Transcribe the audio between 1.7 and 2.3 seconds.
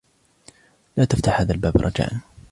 رجاءا.